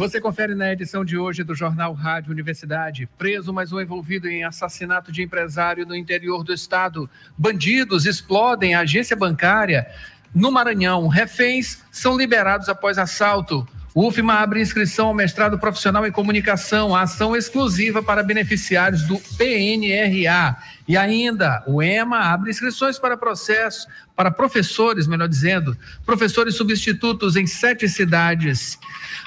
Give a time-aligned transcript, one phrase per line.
[0.00, 3.06] Você confere na edição de hoje do Jornal Rádio Universidade.
[3.18, 7.06] Preso mais um envolvido em assassinato de empresário no interior do estado.
[7.36, 9.86] Bandidos explodem a agência bancária.
[10.34, 13.68] No Maranhão, reféns são liberados após assalto.
[13.94, 20.56] UFMA abre inscrição ao mestrado profissional em comunicação, ação exclusiva para beneficiários do PNRA.
[20.90, 23.86] E ainda, o EMA abre inscrições para processos,
[24.16, 28.76] para professores, melhor dizendo, professores substitutos em sete cidades.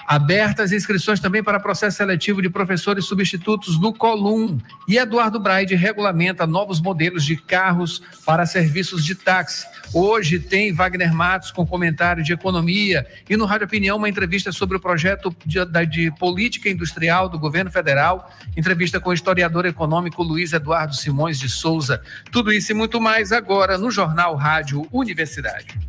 [0.05, 4.59] Abertas inscrições também para processo seletivo de professores substitutos no Colum.
[4.89, 9.65] E Eduardo Braide regulamenta novos modelos de carros para serviços de táxi.
[9.93, 14.75] Hoje tem Wagner Matos com comentário de economia e no Rádio Opinião uma entrevista sobre
[14.75, 18.29] o projeto de, de política industrial do governo federal.
[18.57, 22.01] Entrevista com o historiador econômico Luiz Eduardo Simões de Souza.
[22.31, 25.79] Tudo isso e muito mais agora no Jornal Rádio Universidade.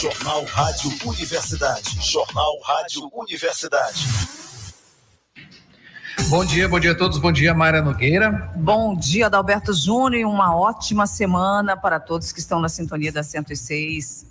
[0.00, 1.98] Jornal Rádio Universidade.
[2.00, 4.06] Jornal Rádio Universidade.
[6.28, 7.18] Bom dia, bom dia a todos.
[7.18, 8.50] Bom dia, Mayra Nogueira.
[8.56, 13.22] Bom dia, Adalberto Júnior, e uma ótima semana para todos que estão na sintonia da
[13.22, 14.26] 106.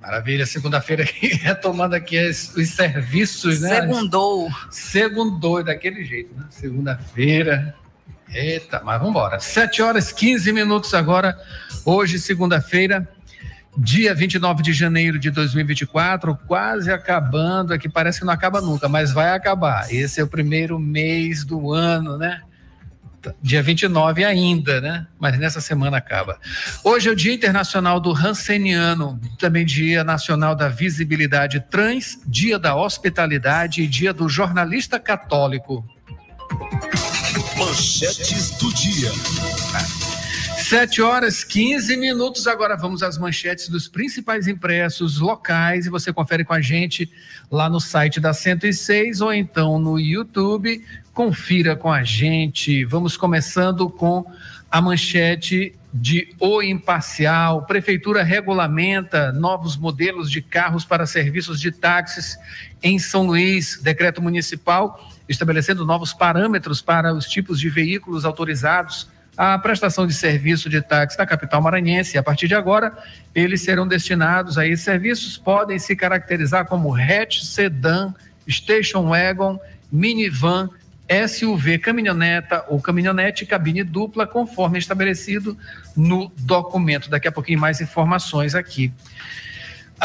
[0.00, 1.04] Maravilha, segunda-feira
[1.40, 3.82] retomando aqui os, os serviços, né?
[3.82, 4.50] Segundou.
[4.68, 6.44] Segundou, daquele jeito, né?
[6.50, 7.76] Segunda-feira.
[8.34, 9.38] Eita, mas vamos embora.
[9.38, 11.38] 7 horas 15 minutos agora,
[11.84, 13.08] hoje, segunda-feira
[13.76, 19.12] dia 29 de janeiro de 2024, quase acabando, aqui parece que não acaba nunca, mas
[19.12, 19.92] vai acabar.
[19.92, 22.42] Esse é o primeiro mês do ano, né?
[23.40, 25.06] Dia 29 ainda, né?
[25.18, 26.38] Mas nessa semana acaba.
[26.82, 32.74] Hoje é o Dia Internacional do Hanseniano, também Dia Nacional da Visibilidade Trans, Dia da
[32.74, 35.86] Hospitalidade e Dia do Jornalista Católico.
[37.64, 39.12] Manchetes do dia.
[39.72, 40.62] Ah.
[40.62, 42.48] 7 horas 15 minutos.
[42.48, 47.08] Agora vamos às manchetes dos principais impressos locais e você confere com a gente
[47.48, 50.84] lá no site da 106 ou então no YouTube.
[51.14, 52.84] Confira com a gente.
[52.84, 54.24] Vamos começando com
[54.68, 57.64] a manchete de O Imparcial.
[57.64, 62.36] Prefeitura regulamenta novos modelos de carros para serviços de táxis
[62.82, 63.78] em São Luís.
[63.80, 70.68] Decreto municipal estabelecendo novos parâmetros para os tipos de veículos autorizados a prestação de serviço
[70.68, 72.18] de táxi na capital maranhense.
[72.18, 72.96] A partir de agora,
[73.34, 78.14] eles serão destinados a esses serviços, podem se caracterizar como hatch, sedã,
[78.48, 79.58] station wagon,
[79.90, 80.68] minivan,
[81.28, 85.56] SUV, caminhoneta ou caminhonete cabine dupla, conforme estabelecido
[85.96, 87.10] no documento.
[87.10, 88.92] Daqui a pouquinho mais informações aqui.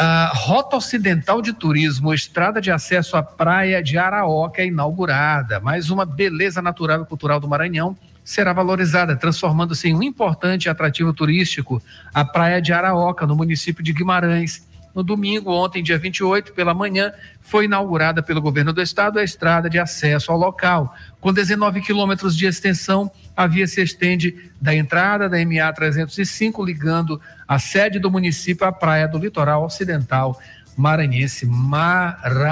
[0.00, 5.58] A Rota Ocidental de Turismo, estrada de acesso à praia de Araoca, é inaugurada.
[5.58, 11.12] Mais uma beleza natural e cultural do Maranhão será valorizada, transformando-se em um importante atrativo
[11.12, 11.82] turístico
[12.14, 14.67] a Praia de Araoca, no município de Guimarães.
[14.94, 19.68] No domingo, ontem, dia 28, pela manhã, foi inaugurada pelo governo do estado a estrada
[19.70, 20.94] de acesso ao local.
[21.20, 27.20] Com 19 quilômetros de extensão, a via se estende da entrada da MA 305, ligando
[27.46, 30.40] a sede do município à praia do litoral ocidental
[30.76, 31.46] maranhense.
[31.46, 32.48] Maravilha!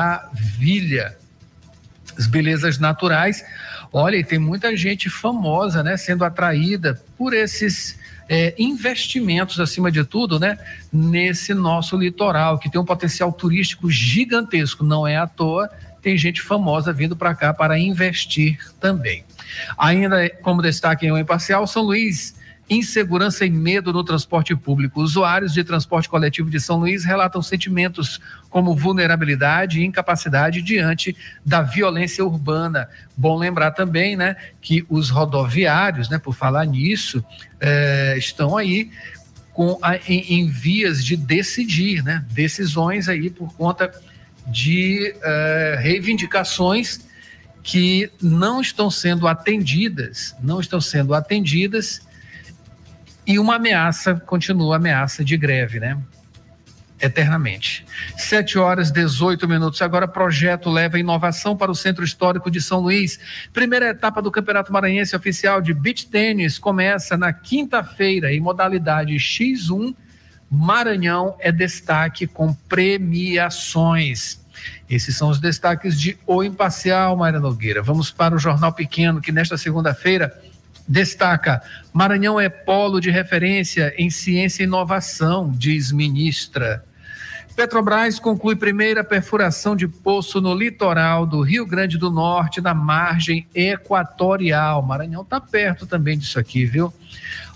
[2.18, 3.44] As belezas naturais
[3.92, 7.98] Olha, e tem muita gente famosa, né, sendo atraída por esses
[8.28, 10.58] é, investimentos, acima de tudo, né,
[10.92, 14.84] nesse nosso litoral, que tem um potencial turístico gigantesco.
[14.84, 15.70] Não é à toa,
[16.02, 19.24] tem gente famosa vindo para cá para investir também.
[19.76, 22.35] Ainda como destaque em um imparcial, São Luís
[22.68, 25.00] insegurança e medo no transporte público.
[25.00, 31.62] Usuários de transporte coletivo de São Luís relatam sentimentos como vulnerabilidade e incapacidade diante da
[31.62, 32.88] violência urbana.
[33.16, 37.24] Bom lembrar também, né, que os rodoviários, né, por falar nisso,
[37.60, 38.90] é, estão aí
[39.52, 43.90] com a, em, em, vias de decidir, né, decisões aí por conta
[44.46, 47.00] de é, reivindicações
[47.62, 52.05] que não estão sendo atendidas, não estão sendo atendidas
[53.26, 55.98] e uma ameaça, continua a ameaça de greve, né?
[57.00, 57.84] Eternamente.
[58.16, 59.82] 7 horas 18 minutos.
[59.82, 63.18] Agora, projeto leva inovação para o Centro Histórico de São Luís.
[63.52, 69.94] Primeira etapa do Campeonato Maranhense Oficial de Beach Tênis começa na quinta-feira em modalidade X1.
[70.50, 74.40] Maranhão é destaque com premiações.
[74.88, 77.82] Esses são os destaques de O Imparcial, Maria Nogueira.
[77.82, 80.32] Vamos para o Jornal Pequeno, que nesta segunda-feira
[80.88, 81.60] Destaca:
[81.92, 86.84] Maranhão é polo de referência em ciência e inovação, diz ministra.
[87.56, 93.46] Petrobras conclui primeira perfuração de poço no litoral do Rio Grande do Norte, na margem
[93.54, 94.82] equatorial.
[94.82, 96.92] Maranhão está perto também disso aqui, viu?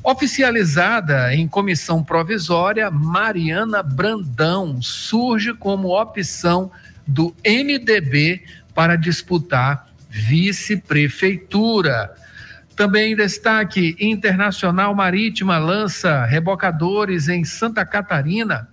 [0.02, 6.70] Oficializada em comissão provisória, Mariana Brandão surge como opção
[7.06, 8.42] do MDB
[8.74, 12.14] para disputar vice-prefeitura.
[12.80, 18.70] Também destaque: Internacional Marítima lança rebocadores em Santa Catarina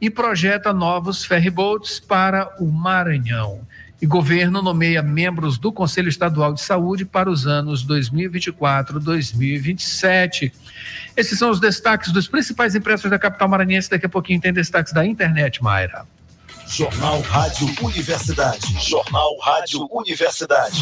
[0.00, 3.66] e projeta novos ferryboats para o Maranhão.
[4.00, 10.52] E governo nomeia membros do Conselho Estadual de Saúde para os anos 2024-2027.
[11.16, 13.90] Esses são os destaques dos principais impressos da capital maranhense.
[13.90, 16.06] Daqui a pouquinho tem destaques da internet, Mayra.
[16.64, 18.88] Jornal Rádio Universidade.
[18.88, 20.80] Jornal Rádio Universidade.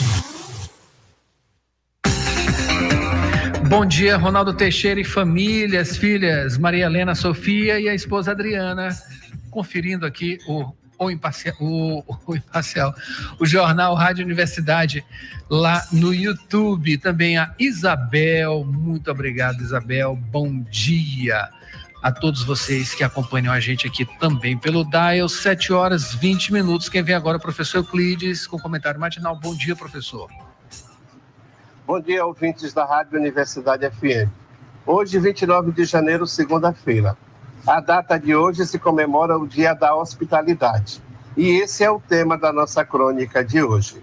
[3.76, 8.88] Bom dia, Ronaldo Teixeira e famílias, filhas Maria Helena Sofia e a esposa Adriana,
[9.50, 12.94] conferindo aqui o, o, imparcial, o, o imparcial,
[13.38, 15.04] o jornal Rádio Universidade
[15.50, 16.96] lá no YouTube.
[16.96, 20.16] Também a Isabel, muito obrigado, Isabel.
[20.16, 21.50] Bom dia
[22.02, 26.88] a todos vocês que acompanham a gente aqui também pelo Dial, 7 horas 20 minutos.
[26.88, 29.36] Quem vem agora é o professor Euclides com comentário matinal.
[29.36, 30.30] Bom dia, professor.
[31.86, 34.28] Bom dia, ouvintes da Rádio Universidade FM.
[34.84, 37.16] Hoje, 29 de janeiro, segunda-feira.
[37.64, 41.00] A data de hoje se comemora o Dia da Hospitalidade.
[41.36, 44.02] E esse é o tema da nossa crônica de hoje.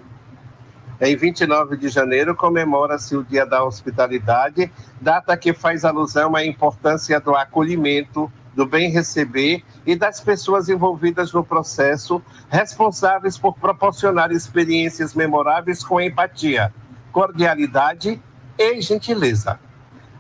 [1.02, 4.72] Em 29 de janeiro comemora-se o Dia da Hospitalidade,
[5.02, 11.34] data que faz alusão à importância do acolhimento, do bem receber e das pessoas envolvidas
[11.34, 16.72] no processo, responsáveis por proporcionar experiências memoráveis com empatia,
[17.14, 18.20] cordialidade
[18.58, 19.60] e gentileza.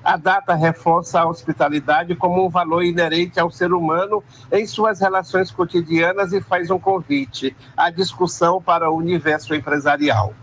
[0.03, 5.49] A data reforça a hospitalidade como um valor inerente ao ser humano em suas relações
[5.49, 10.33] cotidianas e faz um convite à discussão para o universo empresarial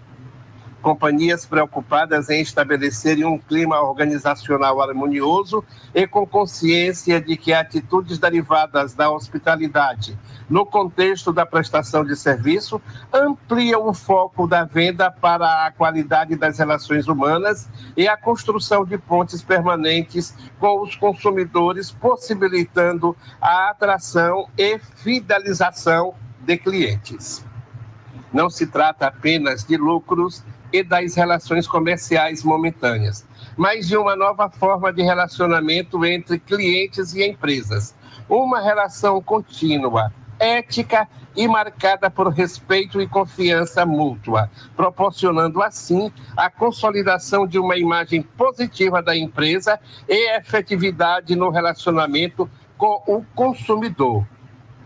[0.80, 8.94] companhias preocupadas em estabelecerem um clima organizacional harmonioso e com consciência de que atitudes derivadas
[8.94, 10.18] da hospitalidade
[10.48, 12.82] no contexto da prestação de serviço
[13.12, 18.98] ampliam o foco da venda para a qualidade das relações humanas e a construção de
[18.98, 27.49] pontes permanentes com os consumidores, possibilitando a atração e fidelização de clientes.
[28.32, 34.48] Não se trata apenas de lucros e das relações comerciais momentâneas, mas de uma nova
[34.48, 37.94] forma de relacionamento entre clientes e empresas.
[38.28, 47.46] Uma relação contínua, ética e marcada por respeito e confiança mútua, proporcionando assim a consolidação
[47.46, 49.78] de uma imagem positiva da empresa
[50.08, 54.24] e efetividade no relacionamento com o consumidor.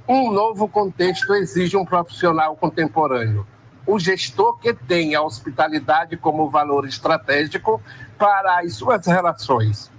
[0.07, 3.47] Um novo contexto exige um profissional contemporâneo.
[3.87, 7.81] O gestor que tem a hospitalidade como valor estratégico
[8.19, 9.91] para as suas relações,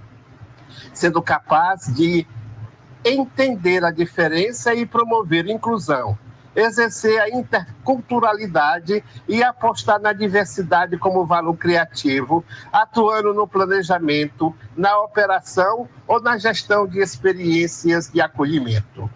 [0.94, 2.28] sendo capaz de
[3.04, 6.16] entender a diferença e promover inclusão,
[6.56, 15.90] exercer a interculturalidade e apostar na diversidade como valor criativo, atuando no planejamento, na operação
[16.08, 19.10] ou na gestão de experiências de acolhimento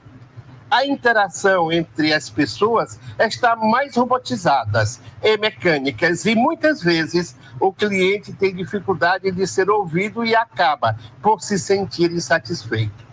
[0.70, 8.34] a interação entre as pessoas está mais robotizadas e mecânicas e muitas vezes o cliente
[8.34, 13.08] tem dificuldade de ser ouvido e acaba por se sentir insatisfeito.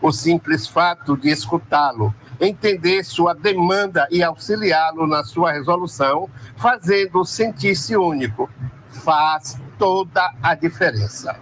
[0.00, 7.96] O simples fato de escutá-lo, entender sua demanda e auxiliá-lo na sua resolução, fazendo sentir-se
[7.96, 8.50] único,
[8.90, 11.36] faz toda a diferença.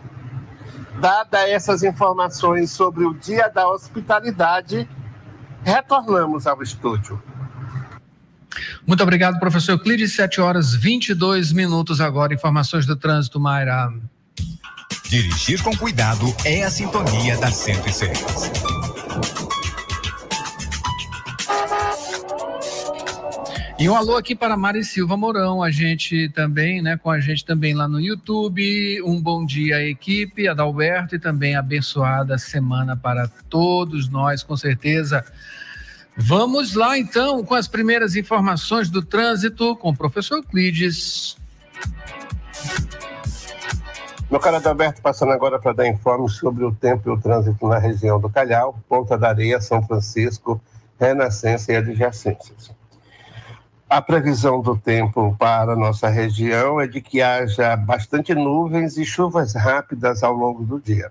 [1.00, 4.86] Dada essas informações sobre o Dia da Hospitalidade,
[5.64, 7.22] retornamos ao estúdio.
[8.86, 10.14] Muito obrigado, professor Euclides.
[10.14, 12.34] 7 horas 22 minutos agora.
[12.34, 13.92] Informações do trânsito, Mayra.
[15.08, 18.89] Dirigir com cuidado é a sintonia da 106.
[23.80, 27.46] E um alô aqui para Mari Silva Mourão, a gente também, né, com a gente
[27.46, 29.02] também lá no YouTube.
[29.02, 35.24] Um bom dia à equipe, Adalberto, e também abençoada semana para todos nós, com certeza.
[36.14, 41.38] Vamos lá então com as primeiras informações do trânsito com o professor Euclides.
[44.30, 47.78] Meu caro Adalberto, passando agora para dar informes sobre o tempo e o trânsito na
[47.78, 50.60] região do Calhau, Ponta da Areia, São Francisco,
[51.00, 52.78] Renascença e adjacências.
[53.90, 59.52] A previsão do tempo para nossa região é de que haja bastante nuvens e chuvas
[59.52, 61.10] rápidas ao longo do dia.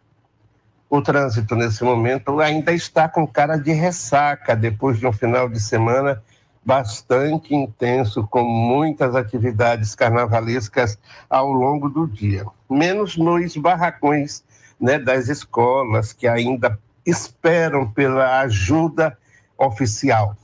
[0.90, 5.60] o trânsito nesse momento ainda está com cara de ressaca depois de um final de
[5.60, 6.24] semana
[6.64, 10.98] bastante intenso, com muitas atividades carnavalescas
[11.30, 14.42] ao longo do dia, menos nos barracões
[14.80, 19.18] né, das escolas que ainda esperam pela ajuda
[19.58, 20.38] oficial.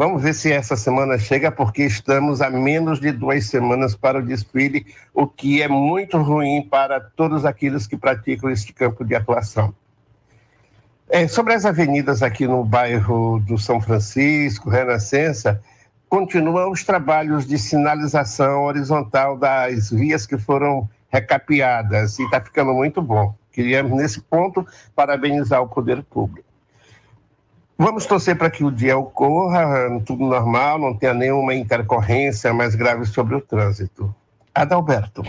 [0.00, 4.22] Vamos ver se essa semana chega, porque estamos a menos de duas semanas para o
[4.24, 9.74] desfile, o que é muito ruim para todos aqueles que praticam este campo de atuação.
[11.06, 15.62] É, sobre as avenidas aqui no bairro do São Francisco, Renascença,
[16.08, 23.02] continuam os trabalhos de sinalização horizontal das vias que foram recapeadas e está ficando muito
[23.02, 23.34] bom.
[23.52, 24.66] Queria, nesse ponto,
[24.96, 26.49] parabenizar o poder público.
[27.82, 33.06] Vamos torcer para que o dia ocorra, tudo normal, não tenha nenhuma intercorrência mais grave
[33.06, 34.14] sobre o trânsito.
[34.54, 35.22] Adalberto.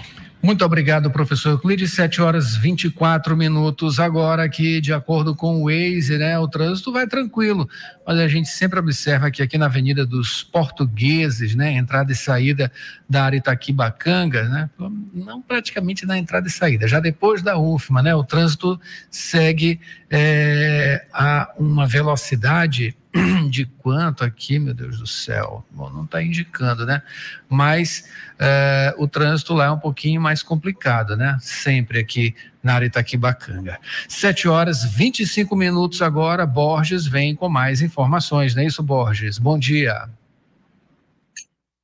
[0.44, 1.94] Muito obrigado, professor Euclides.
[1.94, 4.00] 7 horas 24 minutos.
[4.00, 7.70] Agora, aqui, de acordo com o Waze, né, o trânsito vai tranquilo.
[8.08, 12.72] Mas a gente sempre observa que aqui na Avenida dos Portugueses, né, entrada e saída
[13.08, 14.70] da área Itaquibacanga, né,
[15.14, 21.06] não praticamente na entrada e saída, já depois da UFMA, né, o trânsito segue é,
[21.14, 22.96] a uma velocidade
[23.50, 25.66] de quanto aqui, meu Deus do céu?
[25.72, 27.02] Bom, não está indicando, né?
[27.50, 28.06] Mas
[28.40, 31.38] é, o trânsito lá é um pouquinho mais complicado, né?
[31.42, 33.80] Sempre aqui na área Itaquibacanga.
[34.08, 39.38] 7 horas 25 minutos agora, Borges vem com mais informações, não é isso, Borges?
[39.38, 40.08] Bom dia.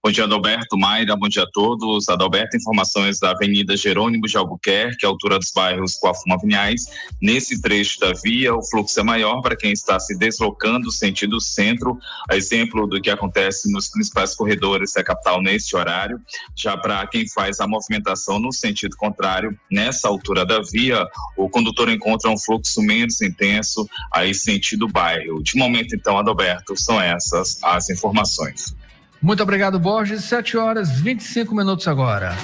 [0.03, 2.07] Bom dia, Adalberto, Mayra, bom dia a todos.
[2.07, 6.85] Adalberto, informações da Avenida Jerônimo de Albuquerque, altura dos bairros Coafuma Vinhais.
[7.19, 11.97] Nesse trecho da via, o fluxo é maior para quem está se deslocando sentido centro,
[12.29, 16.21] a exemplo do que acontece nos principais corredores da capital neste horário.
[16.55, 21.89] Já para quem faz a movimentação no sentido contrário, nessa altura da via, o condutor
[21.89, 25.41] encontra um fluxo menos intenso aí sentido bairro.
[25.41, 28.75] De momento, então, Adalberto, são essas as informações.
[29.21, 30.23] Muito obrigado, Borges.
[30.25, 32.35] 7 horas 25 minutos agora.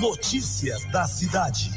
[0.00, 1.70] Notícias da cidade.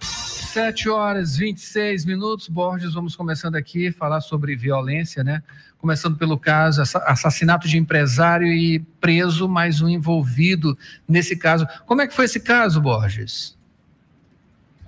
[0.00, 2.48] 7 horas 26 minutos.
[2.48, 5.40] Borges, vamos começando aqui a falar sobre violência, né?
[5.78, 10.76] Começando pelo caso assassinato de empresário e preso mais um envolvido
[11.08, 11.66] nesse caso.
[11.86, 13.56] Como é que foi esse caso, Borges?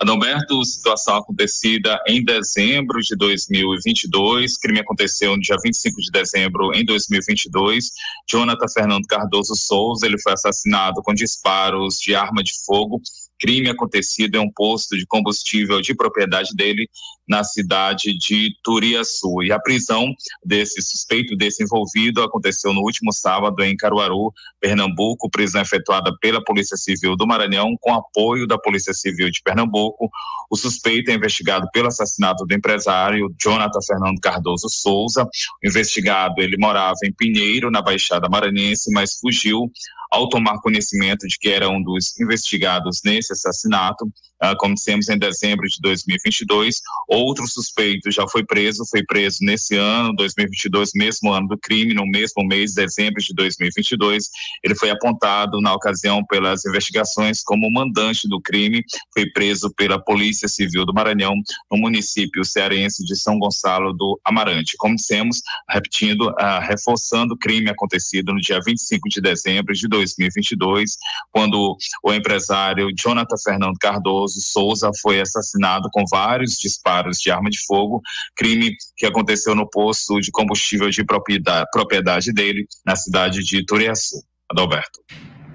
[0.02, 6.84] Adalberto, situação acontecida em dezembro de 2022, crime aconteceu no dia 25 de dezembro em
[6.84, 7.90] 2022.
[8.28, 13.00] Jonathan Fernando Cardoso Souza, ele foi assassinado com disparos de arma de fogo
[13.42, 16.88] crime acontecido em um posto de combustível de propriedade dele
[17.32, 19.42] na cidade de Turiaçu.
[19.42, 25.62] E a prisão desse suspeito, desse envolvido, aconteceu no último sábado em Caruaru, Pernambuco, prisão
[25.62, 30.10] efetuada pela Polícia Civil do Maranhão, com apoio da Polícia Civil de Pernambuco.
[30.50, 35.24] O suspeito é investigado pelo assassinato do empresário Jonathan Fernando Cardoso Souza.
[35.24, 39.72] O investigado, ele morava em Pinheiro, na Baixada Maranhense, mas fugiu
[40.12, 44.06] ao tomar conhecimento de que era um dos investigados nesse assassinato,
[44.42, 46.80] ah, como dissemos em dezembro de 2022.
[47.08, 52.04] Outro suspeito já foi preso, foi preso nesse ano, 2022, mesmo ano do crime, no
[52.04, 54.24] mesmo mês, dezembro de 2022.
[54.64, 58.82] Ele foi apontado na ocasião pelas investigações como mandante do crime,
[59.14, 61.34] foi preso pela Polícia Civil do Maranhão,
[61.70, 64.74] no município cearense de São Gonçalo do Amarante.
[64.76, 70.96] Como dissemos, repetindo, uh, reforçando o crime acontecido no dia 25 de dezembro de 2022,
[71.30, 77.58] quando o empresário Jonathan Fernando Cardoso Souza foi assassinado com vários disparos de arma de
[77.66, 78.00] fogo,
[78.36, 84.22] crime que aconteceu no posto de combustível de propriedade, propriedade dele, na cidade de Turiaçu.
[84.50, 85.00] Adalberto.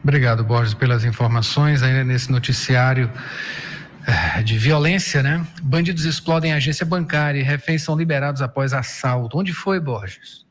[0.03, 3.11] Obrigado, Borges, pelas informações ainda nesse noticiário
[4.07, 5.45] eh, de violência, né?
[5.61, 9.37] Bandidos explodem agência bancária e reféns são liberados após assalto.
[9.37, 10.47] Onde foi, Borges?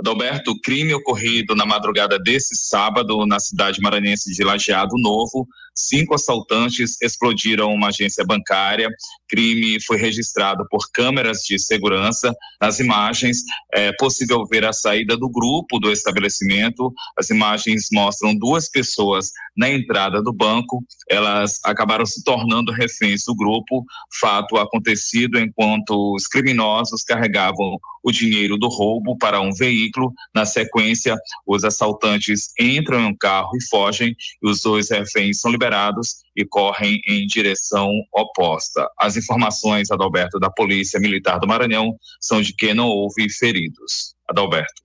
[0.00, 5.48] Adalberto, o crime ocorrido na madrugada desse sábado na cidade maranhense de Lajeado Novo
[5.78, 8.88] cinco assaltantes explodiram uma agência bancária.
[9.28, 12.34] Crime foi registrado por câmeras de segurança.
[12.60, 13.38] Nas imagens
[13.72, 16.92] é possível ver a saída do grupo do estabelecimento.
[17.16, 20.82] As imagens mostram duas pessoas na entrada do banco.
[21.08, 23.84] Elas acabaram se tornando reféns do grupo.
[24.20, 30.12] Fato acontecido enquanto os criminosos carregavam o dinheiro do roubo para um veículo.
[30.34, 34.16] Na sequência, os assaltantes entram em um carro e fogem.
[34.42, 38.88] E os dois reféns são liberados e correm em direção oposta.
[38.98, 44.14] As informações, Adalberto, da Polícia Militar do Maranhão são de que não houve feridos.
[44.28, 44.82] Adalberto.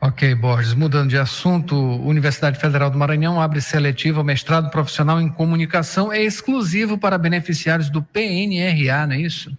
[0.00, 0.74] Ok, Borges.
[0.74, 6.12] Mudando de assunto, Universidade Federal do Maranhão abre seletiva mestrado profissional em comunicação.
[6.12, 9.50] É exclusivo para beneficiários do PNRA, não é isso?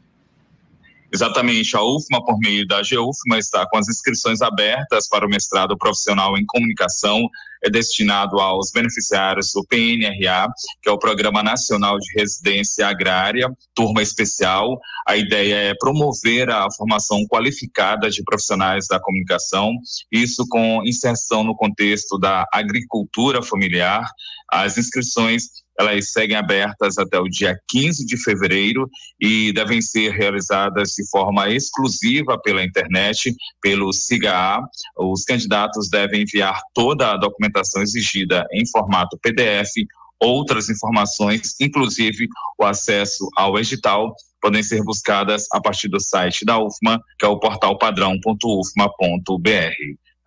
[1.11, 5.75] Exatamente, a UFMA, por meio da GUFMA, está com as inscrições abertas para o mestrado
[5.77, 7.27] profissional em comunicação,
[7.63, 10.47] é destinado aos beneficiários do PNRA,
[10.81, 14.79] que é o Programa Nacional de Residência Agrária, turma especial.
[15.07, 19.73] A ideia é promover a formação qualificada de profissionais da comunicação,
[20.11, 24.09] isso com inserção no contexto da agricultura familiar.
[24.51, 30.89] As inscrições elas seguem abertas até o dia 15 de fevereiro e devem ser realizadas
[30.91, 34.59] de forma exclusiva pela internet, pelo SIGA.
[34.97, 39.71] Os candidatos devem enviar toda a documentação exigida em formato PDF,
[40.19, 42.27] outras informações, inclusive
[42.59, 47.29] o acesso ao edital, podem ser buscadas a partir do site da UFMA, que é
[47.29, 49.49] o portal padrão.ufma.br.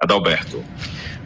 [0.00, 0.64] Adalberto.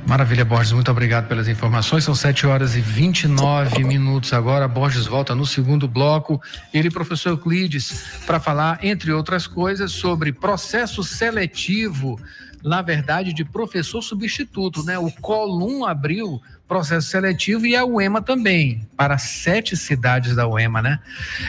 [0.06, 2.04] Maravilha, Borges, muito obrigado pelas informações.
[2.04, 4.68] São 7 horas e 29 minutos agora.
[4.68, 6.40] Borges volta no segundo bloco.
[6.72, 12.20] Ele, professor Euclides, para falar, entre outras coisas, sobre processo seletivo,
[12.62, 14.96] na verdade, de professor substituto, né?
[14.96, 21.00] O Colum abriu processo seletivo e a UEMA também, para sete cidades da UEMA, né?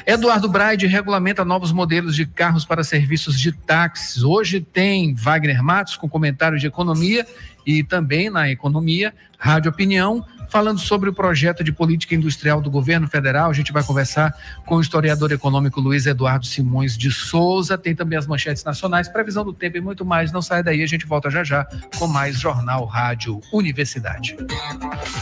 [0.06, 4.24] Eduardo Braide regulamenta novos modelos de carros para serviços de táxis.
[4.24, 7.26] Hoje tem Wagner Matos com comentário de economia
[7.68, 13.10] e também na economia, Rádio Opinião, falando sobre o projeto de política industrial do governo
[13.10, 13.50] federal.
[13.50, 14.34] A gente vai conversar
[14.66, 17.78] com o historiador econômico Luiz Eduardo Simões de Souza.
[17.78, 20.32] Tem também as manchetes nacionais, previsão do tempo e muito mais.
[20.32, 24.38] Não sai daí, a gente volta já já com mais Jornal Rádio Universidade.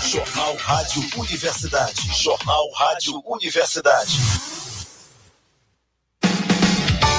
[0.04, 2.14] Jornal Rádio Universidade.
[2.14, 4.75] Jornal Rádio Universidade.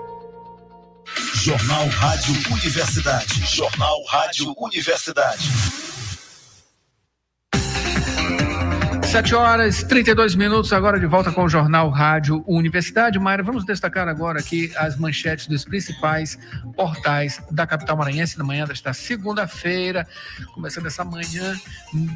[1.17, 3.45] Jornal Rádio Universidade.
[3.47, 5.49] Jornal Rádio Universidade.
[9.13, 13.19] 7 horas 32 minutos, agora de volta com o Jornal Rádio Universidade.
[13.19, 16.39] Mayra, vamos destacar agora aqui as manchetes dos principais
[16.75, 20.09] portais da capital maranhense na manhã desta segunda-feira,
[20.55, 21.55] começando essa manhã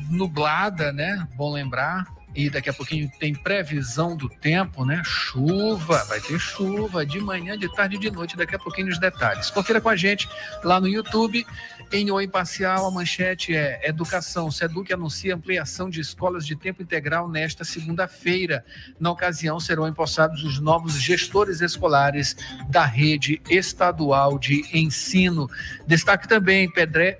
[0.08, 1.28] nublada, né?
[1.36, 2.06] Bom lembrar,
[2.36, 5.00] e daqui a pouquinho tem previsão do tempo, né?
[5.04, 8.98] Chuva, vai ter chuva de manhã, de tarde e de noite, daqui a pouquinho os
[8.98, 9.50] detalhes.
[9.50, 10.28] Confira com a gente
[10.62, 11.46] lá no YouTube.
[11.90, 14.50] Em O Imparcial, a manchete é Educação.
[14.50, 18.64] Seduc anuncia ampliação de escolas de tempo integral nesta segunda-feira.
[19.00, 22.36] Na ocasião, serão empossados os novos gestores escolares
[22.68, 25.48] da rede estadual de ensino.
[25.86, 26.70] Destaque também: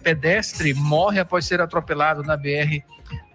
[0.02, 2.82] pedestre morre após ser atropelado na BR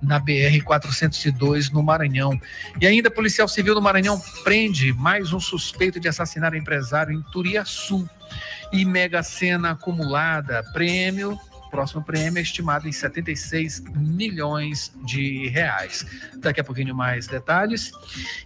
[0.01, 2.39] na BR-402 no Maranhão.
[2.79, 8.09] E ainda, policial civil do Maranhão prende mais um suspeito de assassinar empresário em Turiaçu.
[8.71, 11.37] E Mega Sena acumulada, prêmio,
[11.71, 16.05] próximo prêmio é estimado em 76 milhões de reais.
[16.37, 17.91] Daqui a pouquinho mais detalhes.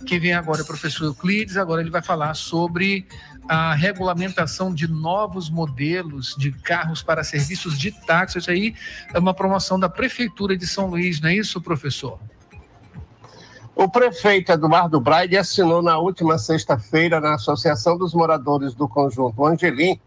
[0.06, 3.08] Quem vem agora é o professor Euclides, agora ele vai falar sobre
[3.48, 8.40] a regulamentação de novos modelos de carros para serviços de táxi.
[8.40, 8.76] Isso aí
[9.14, 12.20] é uma promoção da Prefeitura de São Luís, não é isso, professor?
[13.76, 20.00] O prefeito Eduardo Braide assinou na última sexta-feira, na Associação dos Moradores do Conjunto Angelim,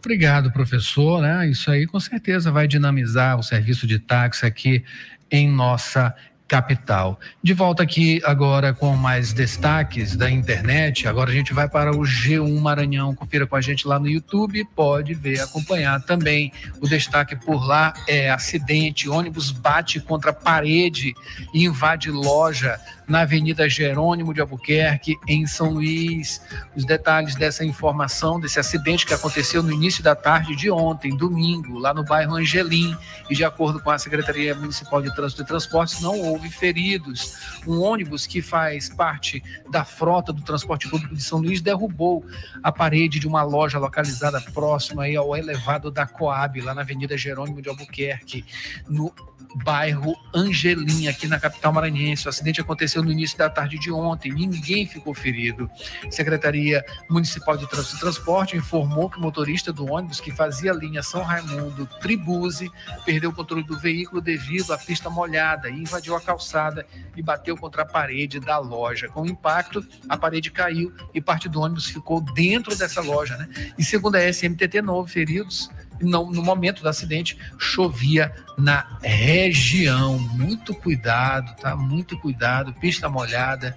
[0.00, 1.20] Obrigado, professor.
[1.20, 1.48] Né?
[1.48, 4.84] Isso aí com certeza vai dinamizar o serviço de táxi aqui
[5.30, 6.14] em nossa
[6.50, 7.20] capital.
[7.40, 11.06] De volta aqui agora com mais destaques da internet.
[11.06, 13.14] Agora a gente vai para o G1 Maranhão.
[13.14, 16.52] Confira com a gente lá no YouTube, pode ver, acompanhar também.
[16.80, 21.14] O destaque por lá é acidente, ônibus bate contra parede
[21.54, 26.40] e invade loja na Avenida Jerônimo de Albuquerque, em São Luís.
[26.76, 31.76] Os detalhes dessa informação, desse acidente que aconteceu no início da tarde de ontem, domingo,
[31.76, 32.96] lá no bairro Angelim.
[33.28, 37.34] E de acordo com a Secretaria Municipal de Trânsito e Transportes, não houve feridos.
[37.66, 42.24] Um ônibus que faz parte da frota do transporte público de São Luís derrubou
[42.62, 47.18] a parede de uma loja localizada próxima aí ao elevado da Coab, lá na Avenida
[47.18, 48.44] Jerônimo de Albuquerque,
[48.88, 49.12] no
[49.54, 52.26] bairro Angelim, aqui na capital maranhense.
[52.26, 55.70] O acidente aconteceu no início da tarde de ontem, ninguém ficou ferido.
[56.10, 60.74] Secretaria Municipal de Trânsito e Transporte informou que o motorista do ônibus que fazia a
[60.74, 62.70] linha São Raimundo Tribuse
[63.04, 66.86] perdeu o controle do veículo devido à pista molhada e invadiu a calçada
[67.16, 69.08] e bateu contra a parede da loja.
[69.08, 73.48] Com o impacto, a parede caiu e parte do ônibus ficou dentro dessa loja, né?
[73.78, 80.18] E segundo a SMTT, não houve feridos no, momento do acidente chovia na região.
[80.18, 81.76] Muito cuidado, tá?
[81.76, 83.76] Muito cuidado, pista molhada.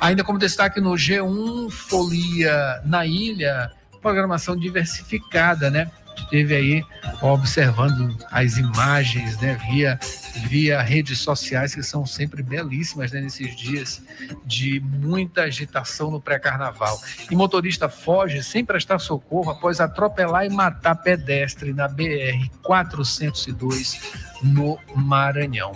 [0.00, 5.90] Ainda como destaque no G1, folia na ilha, programação diversificada, né?
[6.20, 6.84] Esteve aí
[7.22, 9.98] observando as imagens, né, via
[10.46, 14.02] via redes sociais que são sempre belíssimas né, nesses dias
[14.44, 17.00] de muita agitação no pré-carnaval.
[17.30, 24.78] E motorista foge sem prestar socorro após atropelar e matar pedestre na BR 402 no
[24.94, 25.72] Maranhão.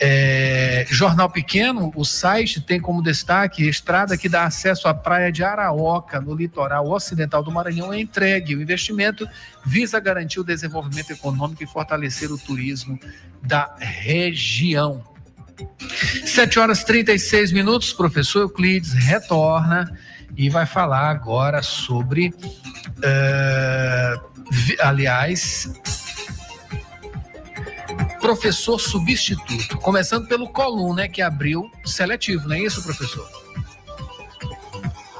[0.00, 5.44] É, jornal Pequeno, o site tem como destaque estrada que dá acesso à praia de
[5.44, 8.56] Araoca, no litoral ocidental do Maranhão, é entregue.
[8.56, 9.26] O investimento
[9.64, 12.98] visa garantir o desenvolvimento econômico e fortalecer o turismo
[13.42, 15.02] da região.
[16.24, 19.96] 7 horas 36 minutos, professor Euclides retorna
[20.36, 24.20] e vai falar agora sobre, uh,
[24.80, 25.70] aliás,
[28.20, 33.28] professor substituto, começando pelo Colum, né, que abriu seletivo, não é isso, professor?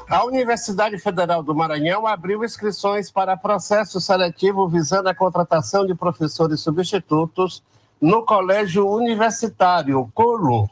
[0.09, 6.59] A Universidade Federal do Maranhão abriu inscrições para processo seletivo visando a contratação de professores
[6.59, 7.63] substitutos
[7.99, 10.67] no Colégio Universitário Colum.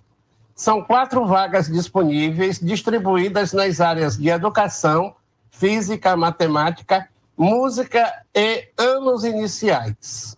[0.54, 5.16] São quatro vagas disponíveis, distribuídas nas áreas de educação,
[5.50, 10.38] física, matemática, música e anos iniciais.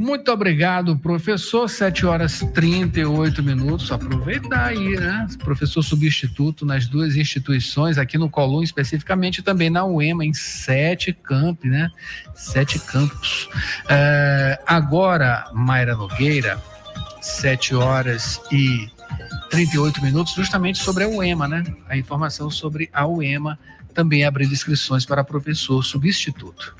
[0.00, 1.68] Muito obrigado, professor.
[1.68, 3.92] 7 horas 38 minutos.
[3.92, 5.26] Aproveitar aí, né?
[5.44, 11.70] Professor substituto nas duas instituições, aqui no Colum, especificamente também na UEMA, em sete campos,
[11.70, 11.90] né?
[12.34, 13.50] Sete campos.
[13.90, 16.58] É, agora, Mayra Nogueira,
[17.20, 18.88] 7 horas e
[19.50, 21.62] 38 minutos, justamente sobre a UEMA, né?
[21.90, 23.58] A informação sobre a UEMA
[23.92, 26.74] também abrindo inscrições para professor substituto.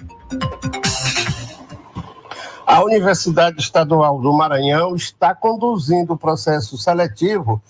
[2.72, 7.60] A Universidade Estadual do Maranhão está conduzindo o processo seletivo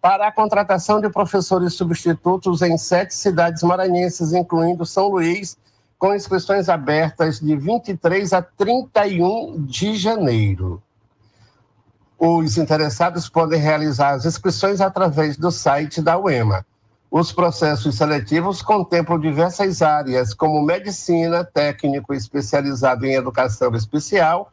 [0.00, 5.56] para a contratação de professores substitutos em sete cidades maranhenses, incluindo São Luís,
[5.96, 10.82] com inscrições abertas de 23 a 31 de janeiro.
[12.18, 16.66] Os interessados podem realizar as inscrições através do site da UEMA.
[17.10, 24.52] Os processos seletivos contemplam diversas áreas, como medicina, técnico especializado em educação especial,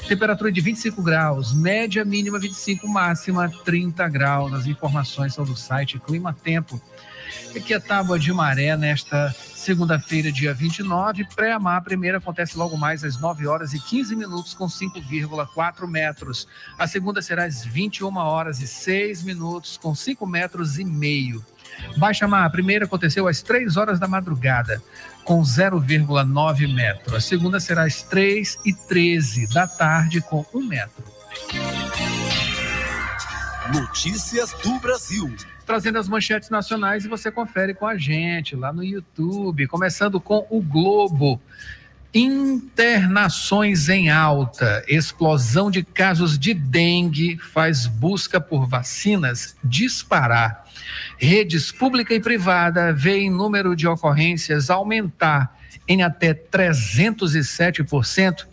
[0.08, 4.54] Temperatura de 25 graus, média mínima 25, máxima 30 graus.
[4.54, 6.80] As informações são do site Clima Tempo.
[7.54, 9.30] Aqui é Tábua de Maré nesta
[9.62, 11.24] segunda-feira, dia 29.
[11.36, 16.48] Pré-amar, primeira acontece logo mais às 9 horas e 15 minutos, com 5,4 metros.
[16.78, 21.44] A segunda será às 21 horas e 6 minutos, com 5 metros e meio.
[21.96, 24.82] Baixa Mar, a primeira aconteceu às 3 horas da madrugada,
[25.24, 27.16] com 0,9 metro.
[27.16, 31.04] A segunda será às 3 e 13 da tarde, com 1 metro.
[33.70, 38.84] Notícias do Brasil trazendo as manchetes nacionais e você confere com a gente lá no
[38.84, 41.40] YouTube, começando com o Globo.
[42.14, 50.66] Internações em alta, explosão de casos de dengue faz busca por vacinas disparar.
[51.16, 58.46] Redes pública e privada veem número de ocorrências aumentar em até 307%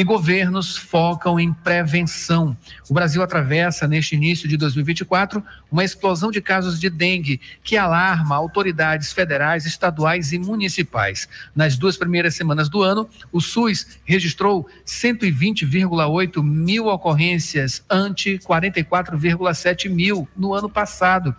[0.00, 2.56] e governos focam em prevenção.
[2.88, 8.34] O Brasil atravessa, neste início de 2024, uma explosão de casos de dengue que alarma
[8.34, 11.28] autoridades federais, estaduais e municipais.
[11.54, 20.26] Nas duas primeiras semanas do ano, o SUS registrou 120,8 mil ocorrências, ante 44,7 mil
[20.34, 21.36] no ano passado.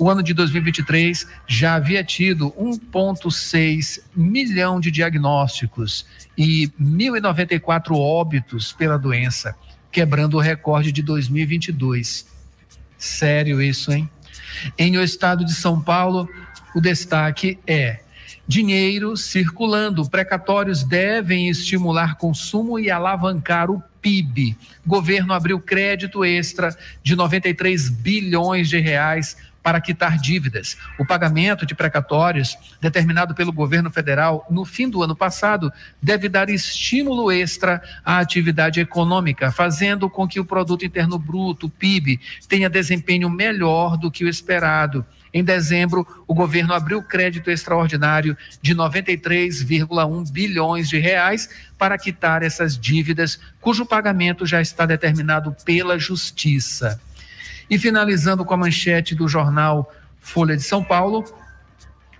[0.00, 6.06] O ano de 2023 já havia tido 1,6 milhão de diagnósticos
[6.38, 9.56] e 1.094 óbitos pela doença,
[9.90, 12.28] quebrando o recorde de 2022.
[12.96, 14.08] Sério isso, hein?
[14.78, 16.28] Em o estado de São Paulo,
[16.76, 18.00] o destaque é
[18.46, 20.08] dinheiro circulando.
[20.08, 24.56] Precatórios devem estimular consumo e alavancar o PIB.
[24.86, 30.76] Governo abriu crédito extra de 93 bilhões de reais para quitar dívidas.
[30.98, 36.48] O pagamento de precatórios, determinado pelo governo federal no fim do ano passado, deve dar
[36.48, 43.28] estímulo extra à atividade econômica, fazendo com que o produto interno bruto, PIB, tenha desempenho
[43.28, 45.04] melhor do que o esperado.
[45.32, 52.78] Em dezembro, o governo abriu crédito extraordinário de 93,1 bilhões de reais para quitar essas
[52.78, 57.00] dívidas, cujo pagamento já está determinado pela Justiça.
[57.70, 61.24] E finalizando com a manchete do jornal Folha de São Paulo,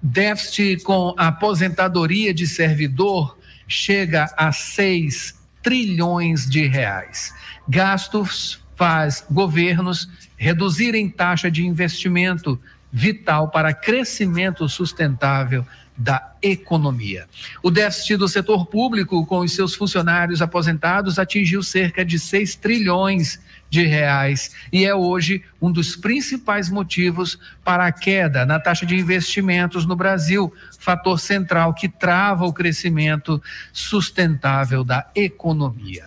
[0.03, 7.35] déficit com aposentadoria de servidor chega a 6 trilhões de reais.
[7.69, 12.59] Gastos faz governos reduzirem taxa de investimento
[12.93, 17.27] vital para crescimento sustentável da economia.
[17.61, 23.41] O déficit do setor público com os seus funcionários aposentados atingiu cerca de 6 trilhões
[23.71, 28.97] de reais e é hoje um dos principais motivos para a queda na taxa de
[28.97, 36.07] investimentos no Brasil, fator central que trava o crescimento sustentável da economia.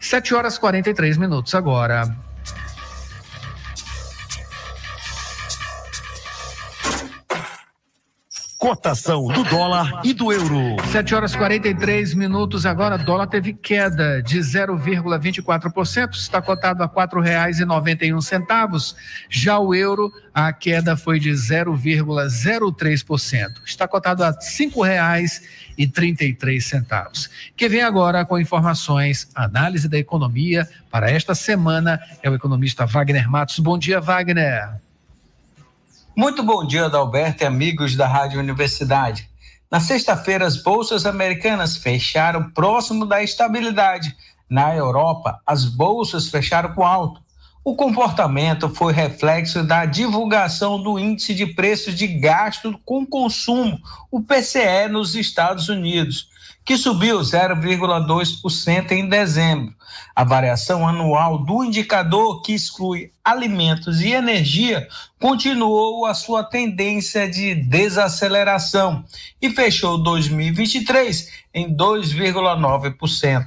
[0.00, 2.27] 7 horas 43 minutos agora.
[8.58, 10.76] Cotação do dólar e do euro.
[10.90, 16.88] 7 horas 43 minutos agora, dólar teve queda de 0,24%, está cotado a
[18.12, 18.96] um centavos.
[19.30, 25.40] Já o euro, a queda foi de 0,03%, está cotado a cinco reais
[25.78, 27.30] e trinta e três centavos.
[27.56, 33.30] Que vem agora com informações, análise da economia para esta semana é o economista Wagner
[33.30, 33.60] Matos.
[33.60, 34.87] Bom dia, Wagner.
[36.18, 39.30] Muito bom dia, Adalberto e amigos da Rádio Universidade.
[39.70, 44.16] Na sexta-feira, as bolsas americanas fecharam próximo da estabilidade.
[44.50, 47.20] Na Europa, as bolsas fecharam com alto.
[47.64, 53.78] O comportamento foi reflexo da divulgação do índice de preços de gasto com consumo,
[54.10, 56.30] o PCE, nos Estados Unidos,
[56.68, 59.74] que subiu 0,2% em dezembro.
[60.14, 64.86] A variação anual do indicador, que exclui alimentos e energia,
[65.18, 69.02] continuou a sua tendência de desaceleração
[69.40, 73.46] e fechou 2023 em 2,9%.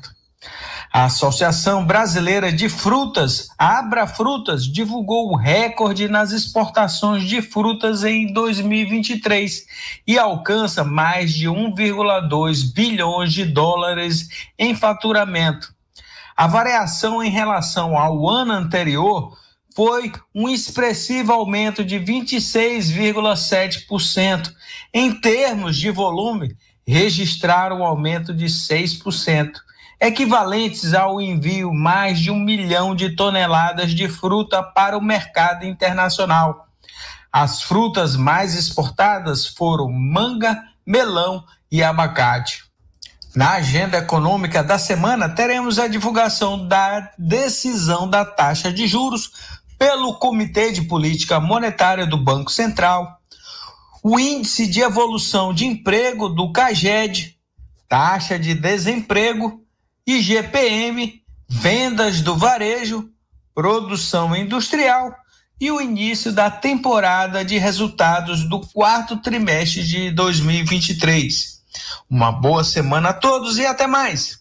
[0.94, 8.34] A Associação Brasileira de Frutas, Abra Frutas, divulgou o recorde nas exportações de frutas em
[8.34, 9.68] 2023
[10.06, 15.74] e alcança mais de 1,2 bilhões de dólares em faturamento.
[16.36, 19.38] A variação em relação ao ano anterior
[19.74, 24.54] foi um expressivo aumento de 26,7%.
[24.94, 26.54] Em termos de volume,
[26.86, 29.54] registraram um aumento de 6%
[30.02, 36.66] equivalentes ao envio mais de um milhão de toneladas de fruta para o mercado internacional.
[37.32, 42.64] As frutas mais exportadas foram manga, melão e abacate.
[43.36, 49.32] Na agenda econômica da semana, teremos a divulgação da decisão da taxa de juros
[49.78, 53.20] pelo Comitê de Política Monetária do Banco Central,
[54.04, 57.38] o índice de evolução de emprego do CAGED,
[57.88, 59.61] taxa de desemprego
[60.06, 63.10] IGPM, vendas do varejo,
[63.54, 65.16] produção industrial
[65.60, 71.62] e o início da temporada de resultados do quarto trimestre de 2023.
[72.10, 74.41] Uma boa semana a todos e até mais!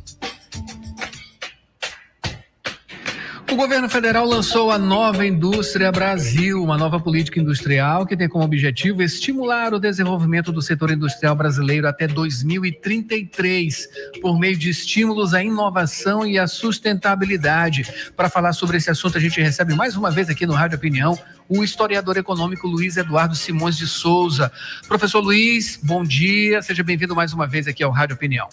[3.51, 8.45] O governo federal lançou a Nova Indústria Brasil, uma nova política industrial que tem como
[8.45, 13.89] objetivo estimular o desenvolvimento do setor industrial brasileiro até 2033,
[14.21, 17.85] por meio de estímulos à inovação e à sustentabilidade.
[18.15, 21.19] Para falar sobre esse assunto, a gente recebe mais uma vez aqui no Rádio Opinião
[21.49, 24.49] o historiador econômico Luiz Eduardo Simões de Souza.
[24.87, 28.47] Professor Luiz, bom dia, seja bem-vindo mais uma vez aqui ao Rádio Opinião.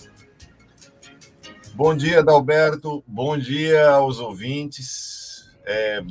[1.79, 3.05] Bom dia, Dalberto.
[3.07, 5.49] Bom dia aos ouvintes.
[5.65, 6.03] É,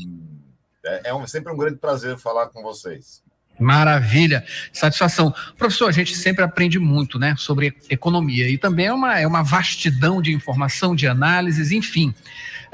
[1.03, 3.21] é um, sempre um grande prazer falar com vocês.
[3.60, 5.36] Maravilha, satisfação.
[5.58, 9.43] Professor, a gente sempre aprende muito né, sobre economia e também é uma, é uma
[9.43, 12.15] vastidão de informação, de análises, enfim.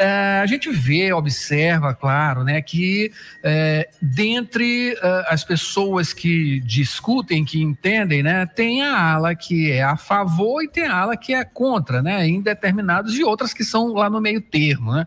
[0.04, 3.10] É, a gente vê, observa, claro, né, que
[3.42, 9.82] é, dentre uh, as pessoas que discutem, que entendem, né, tem a ala que é
[9.82, 13.63] a favor e tem a ala que é contra, né, em determinados e outras que
[13.63, 15.06] são lá no meio termo, né,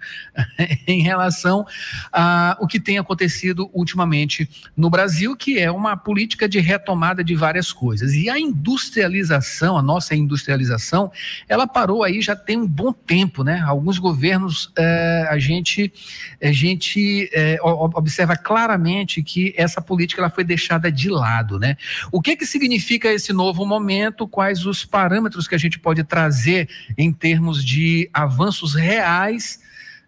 [0.89, 1.67] em relação
[2.11, 7.35] a o que tem acontecido ultimamente no Brasil, que é uma política de retomada de
[7.35, 8.15] várias coisas.
[8.15, 11.13] E a industrialização, a nossa industrialização,
[11.47, 13.61] ela parou aí já tem um bom tempo, né?
[13.61, 14.86] Alguns governos é,
[15.31, 15.93] a gente,
[16.43, 21.59] a gente é, observa claramente que essa política ela foi deixada de lado.
[21.59, 21.77] Né?
[22.13, 24.27] O que, que significa esse novo momento?
[24.27, 29.61] Quais os parâmetros que a gente pode trazer em termos de avanços reais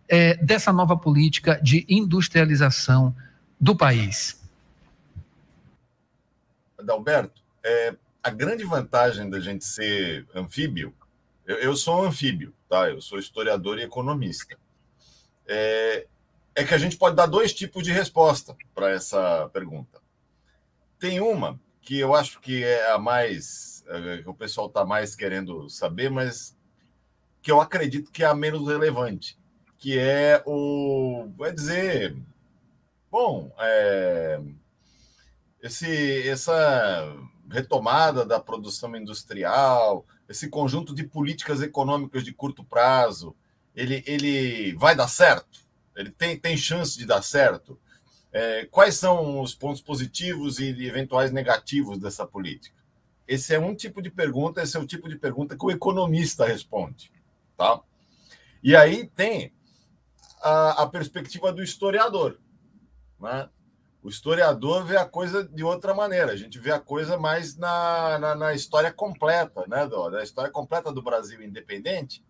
[0.09, 3.15] é, dessa nova política de industrialização
[3.61, 4.41] do país?
[6.79, 10.95] Adalberto, é, a grande vantagem da gente ser anfíbio,
[11.47, 12.89] eu, eu sou um anfíbio, tá?
[12.89, 14.57] Eu sou historiador e economista
[15.49, 16.07] é,
[16.55, 20.01] é que a gente pode dar dois tipos de resposta para essa pergunta.
[20.99, 25.17] Tem uma que eu acho que é a mais é, que o pessoal está mais
[25.17, 26.57] querendo saber, mas
[27.41, 29.39] que eu acredito que é a menos relevante,
[29.79, 32.17] que é o, vai dizer,
[33.11, 34.41] bom, é,
[35.63, 37.17] esse, essa
[37.51, 43.35] retomada da produção industrial, esse conjunto de políticas econômicas de curto prazo,
[43.79, 45.61] ele, ele vai dar certo?
[45.95, 47.79] Ele tem, tem chance de dar certo?
[48.33, 52.77] É, quais são os pontos positivos e eventuais negativos dessa política?
[53.27, 56.45] Esse é um tipo de pergunta, esse é o tipo de pergunta que o economista
[56.45, 57.13] responde,
[57.57, 57.81] tá?
[58.65, 59.53] E aí tem
[60.43, 62.37] a, a perspectiva do historiador,
[63.21, 63.49] né?
[64.03, 66.33] O historiador vê a coisa de outra maneira.
[66.33, 70.51] A gente vê a coisa mais na, na, na história completa, né, do, na história
[70.51, 72.25] completa do Brasil independente,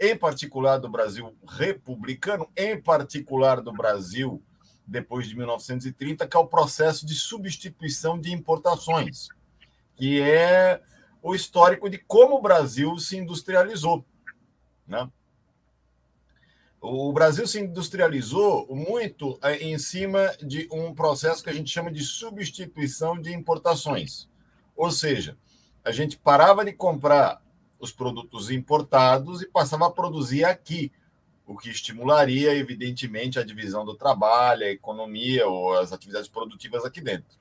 [0.00, 4.42] em particular do Brasil republicano, em particular do Brasil
[4.86, 9.28] depois de 1930, que é o processo de substituição de importações,
[9.94, 10.82] que é
[11.22, 14.04] o histórico de como o Brasil se industrializou.
[14.86, 15.08] Né?
[16.80, 21.92] O Brasil se industrializou muito eh, em cima de um processo que a gente chama
[21.92, 24.28] de substituição de importações.
[24.74, 25.36] Ou seja,
[25.84, 27.40] a gente parava de comprar
[27.80, 30.92] os produtos importados e passava a produzir aqui,
[31.46, 37.00] o que estimularia, evidentemente, a divisão do trabalho, a economia ou as atividades produtivas aqui
[37.00, 37.40] dentro.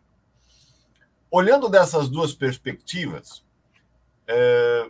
[1.29, 3.43] Olhando dessas duas perspectivas,
[4.25, 4.89] é,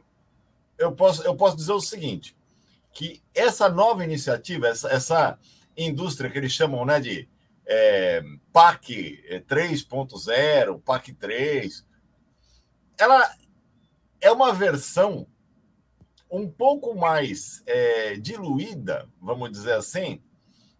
[0.77, 2.33] eu, posso, eu posso dizer o seguinte:
[2.93, 5.39] que essa nova iniciativa, essa, essa
[5.75, 7.27] indústria que eles chamam né, de
[7.65, 8.23] é,
[8.53, 11.85] PAC 3.0, PAC 3,
[12.97, 13.35] ela
[14.21, 15.27] é uma versão
[16.29, 20.21] um pouco mais é, diluída, vamos dizer assim,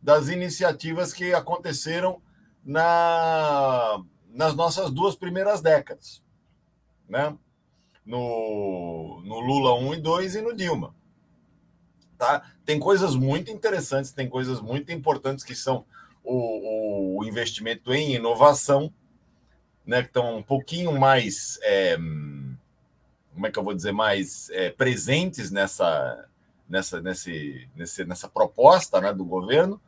[0.02, 2.22] das iniciativas que aconteceram
[2.64, 6.24] na, nas nossas duas primeiras décadas,
[7.08, 7.36] né?
[8.06, 10.96] No, no Lula 1 e 2 e no Dilma.
[12.18, 12.52] Tá?
[12.66, 15.86] Tem coisas muito interessantes, tem coisas muito importantes que são
[16.24, 18.94] o, o investimento em inovação,
[19.86, 21.98] né, que estão um pouquinho mais é,
[23.40, 26.28] como é que eu vou dizer, mais é, presentes nessa,
[26.68, 29.82] nessa, nesse, nesse, nessa proposta né, do governo,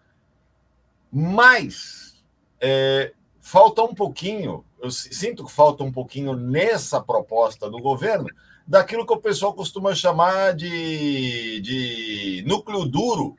[1.11, 2.23] mas
[2.61, 8.29] é, falta um pouquinho, eu sinto que falta um pouquinho nessa proposta do governo
[8.65, 13.35] daquilo que o pessoal costuma chamar de, de núcleo duro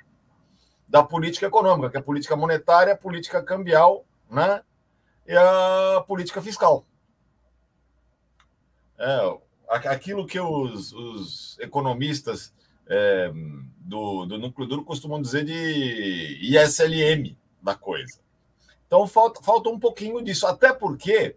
[0.86, 4.60] da política econômica, que é a política monetária, a política cambial né,
[5.26, 6.84] e a política fiscal.
[8.98, 9.38] É,
[9.68, 12.52] aquilo que os, os economistas
[12.86, 13.32] é,
[13.78, 18.20] do, do núcleo duro costumam dizer de ISLM da coisa.
[18.86, 21.36] Então falta, falta um pouquinho disso, até porque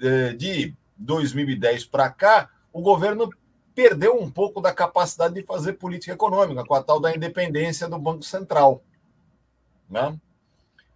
[0.00, 3.28] é, de 2010 para cá, o governo
[3.74, 7.98] perdeu um pouco da capacidade de fazer política econômica, com a tal da independência do
[7.98, 8.82] Banco Central.
[9.88, 10.16] Né?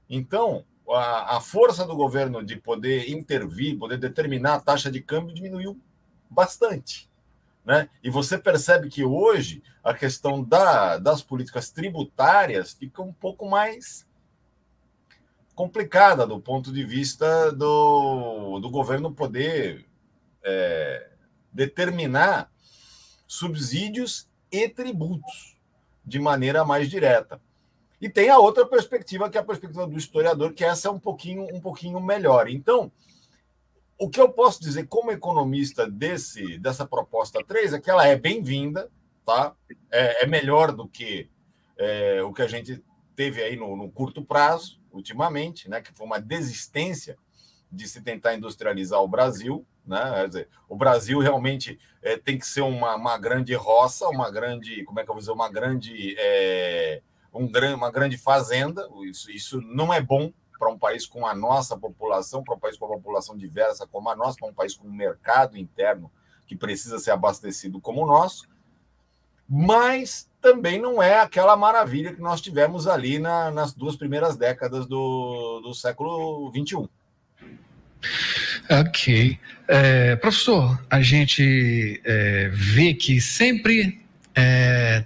[0.09, 5.35] Então, a, a força do governo de poder intervir, poder determinar a taxa de câmbio
[5.35, 5.79] diminuiu
[6.31, 7.09] bastante.
[7.65, 7.89] Né?
[8.03, 14.07] E você percebe que hoje a questão da, das políticas tributárias fica um pouco mais
[15.55, 19.87] complicada do ponto de vista do, do governo poder
[20.45, 21.11] é,
[21.53, 22.53] determinar
[23.27, 25.57] subsídios e tributos
[26.05, 27.41] de maneira mais direta.
[28.01, 31.01] E tem a outra perspectiva, que é a perspectiva do historiador, que essa é um
[31.01, 32.49] pouquinho, um pouquinho melhor.
[32.49, 32.93] Então,
[33.99, 38.17] o que eu posso dizer como economista desse dessa proposta 3 é que ela é
[38.17, 38.91] bem-vinda,
[39.25, 39.55] tá?
[39.91, 41.31] É, é, melhor do que
[41.79, 42.83] é, o que a gente
[43.15, 45.81] teve aí no, no, curto prazo, ultimamente, né?
[45.81, 47.17] Que foi uma desistência
[47.73, 50.27] de se tentar industrializar o Brasil, né?
[50.27, 55.01] Dizer, o Brasil realmente é, tem que ser uma, uma grande roça, uma grande, como
[55.01, 57.01] é que eu vou dizer, uma grande, é,
[57.33, 58.87] um, uma grande fazenda.
[59.05, 62.77] Isso, isso não é bom para um país com a nossa população, para um país
[62.77, 66.11] com uma população diversa como a nossa, para um país com um mercado interno
[66.47, 68.49] que precisa ser abastecido como o nosso,
[69.49, 74.87] mas também não é aquela maravilha que nós tivemos ali na, nas duas primeiras décadas
[74.87, 76.89] do, do século XXI.
[78.71, 79.39] Ok.
[79.69, 84.01] É, professor, a gente é, vê que sempre
[84.35, 85.05] é,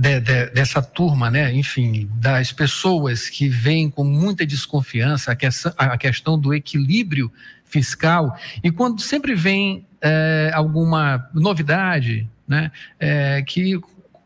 [0.00, 1.52] de, de, dessa turma, né?
[1.52, 7.30] enfim, das pessoas que veem com muita desconfiança a questão, a questão do equilíbrio
[7.66, 8.34] fiscal,
[8.64, 12.72] e quando sempre vem é, alguma novidade, né?
[12.98, 13.78] É, que,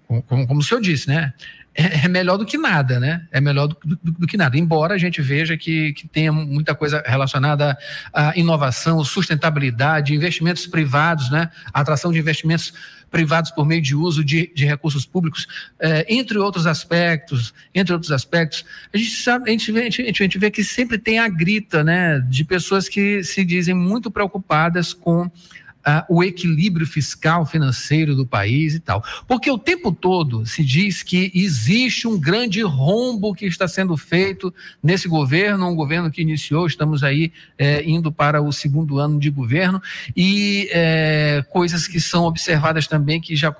[0.06, 1.34] como, como o senhor disse, né?
[1.74, 3.26] É, é melhor do que nada, né?
[3.32, 4.56] É melhor do, do, do, que nada.
[4.56, 7.76] Embora a gente veja que, que tenha muita coisa relacionada
[8.12, 11.50] à inovação, sustentabilidade, investimentos privados, né?
[11.72, 12.72] A atração de investimentos
[13.10, 15.46] privados por meio de uso de, de recursos públicos,
[15.78, 20.02] é, entre outros aspectos, entre outros aspectos, a gente sabe, a gente, vê, a, gente,
[20.02, 24.10] a gente vê que sempre tem a grita, né, de pessoas que se dizem muito
[24.10, 25.30] preocupadas com
[25.86, 29.04] uh, o equilíbrio fiscal, financeiro do país e tal.
[29.26, 34.52] Porque o tempo todo se diz que existe um grande rombo que está sendo feito
[34.82, 39.30] nesse governo, um governo que iniciou, estamos aí é, indo para o segundo ano de
[39.30, 39.80] governo,
[40.16, 43.54] e é, coisas que são observadas também que já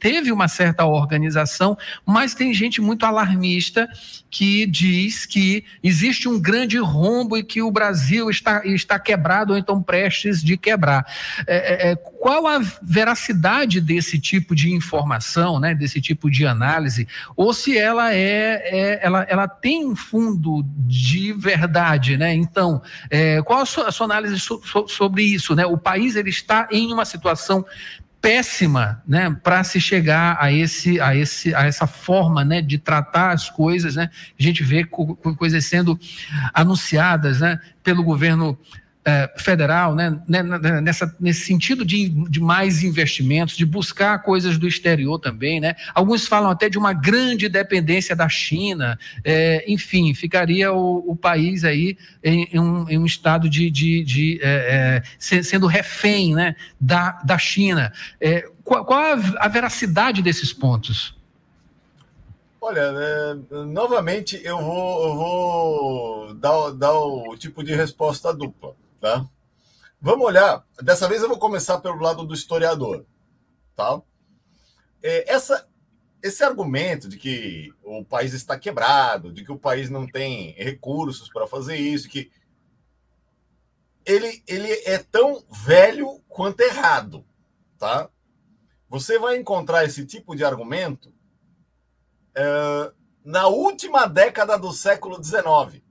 [0.00, 3.88] teve uma certa organização, mas tem gente muito alarmista
[4.30, 9.58] que diz que existe um grande rombo e que o Brasil está, está quebrado ou
[9.58, 11.06] então prestes de quebrar.
[11.46, 17.06] É, é, é, qual a veracidade desse tipo de informação, né, desse tipo de análise,
[17.36, 22.34] ou se ela é, é ela, ela tem um fundo de verdade, né?
[22.34, 25.66] Então, é, qual a sua, a sua análise so, so, sobre isso, né?
[25.66, 27.64] O país ele está em uma situação
[28.20, 33.30] péssima, né, para se chegar a esse, a esse, a essa forma, né, de tratar
[33.30, 34.10] as coisas, né?
[34.38, 35.98] A gente vê co coisas sendo
[36.52, 38.58] anunciadas, né, pelo governo
[39.08, 44.58] é, federal, né, né, né, nessa, nesse sentido de, de mais investimentos, de buscar coisas
[44.58, 45.60] do exterior também.
[45.60, 45.74] Né?
[45.94, 51.64] Alguns falam até de uma grande dependência da China, é, enfim, ficaria o, o, país
[51.64, 57.12] aí em, em, um, em um, estado de, de, de é, sendo refém né, da,
[57.24, 57.90] da China.
[58.62, 61.16] Qual, qual a, a veracidade desses pontos?
[62.60, 63.34] Olha, é,
[63.64, 68.74] novamente eu vou, eu vou dar, dar o tipo de resposta dupla.
[69.00, 69.28] Tá?
[70.00, 70.64] Vamos olhar.
[70.82, 73.04] Dessa vez eu vou começar pelo lado do historiador.
[73.74, 74.00] Tá?
[75.02, 75.68] É, essa,
[76.22, 81.28] esse argumento de que o país está quebrado, de que o país não tem recursos
[81.28, 82.30] para fazer isso, que
[84.04, 87.24] ele, ele é tão velho quanto errado.
[87.78, 88.08] Tá?
[88.88, 91.12] Você vai encontrar esse tipo de argumento
[92.34, 92.92] é,
[93.24, 95.82] na última década do século XIX,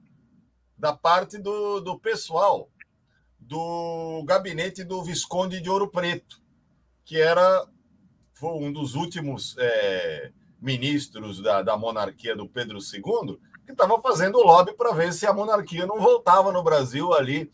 [0.77, 2.69] da parte do, do pessoal
[3.47, 6.41] do gabinete do Visconde de Ouro Preto,
[7.05, 7.65] que era
[8.33, 10.31] foi um dos últimos é,
[10.61, 15.33] ministros da, da monarquia do Pedro II, que estava fazendo lobby para ver se a
[15.33, 17.51] monarquia não voltava no Brasil ali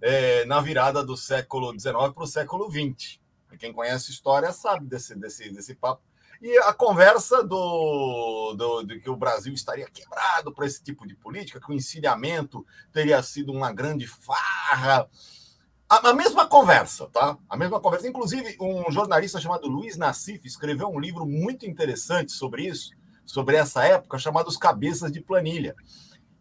[0.00, 3.20] é, na virada do século XIX para o século XX.
[3.58, 6.02] Quem conhece história sabe desse, desse, desse papo.
[6.42, 11.60] E a conversa do, do, que o Brasil estaria quebrado para esse tipo de política,
[11.60, 15.08] que o encilhamento teria sido uma grande farra,
[15.88, 17.36] a, a, mesma conversa, tá?
[17.48, 18.08] A mesma conversa.
[18.08, 22.90] Inclusive, um jornalista chamado Luiz Nassif escreveu um livro muito interessante sobre isso,
[23.24, 25.74] sobre essa época, chamado Os Cabeças de Planilha.